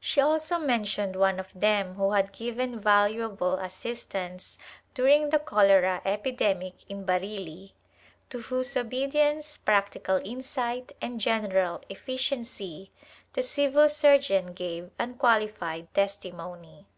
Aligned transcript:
She 0.00 0.20
also 0.20 0.58
mentioned 0.58 1.14
one 1.14 1.38
of 1.38 1.52
them 1.54 1.94
who 1.94 2.10
had 2.10 2.32
given 2.32 2.80
valuable 2.80 3.54
assistance 3.60 4.58
during 4.92 5.30
the 5.30 5.38
cholera 5.38 6.02
epidemic 6.04 6.74
in 6.88 7.04
Bareilly, 7.06 7.74
to 8.30 8.40
whose 8.40 8.76
obedience, 8.76 9.56
practical 9.56 10.16
in 10.16 10.42
sight 10.42 10.96
and 11.00 11.20
general 11.20 11.80
efficiency 11.88 12.90
the 13.34 13.42
civil 13.44 13.88
surgeon 13.88 14.52
gave 14.52 14.90
unqualified 14.98 15.94
testimony. 15.94 16.88